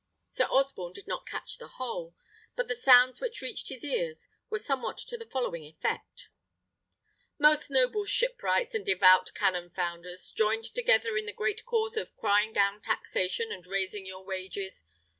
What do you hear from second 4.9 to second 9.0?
to the following effect: "Most noble shipwrights and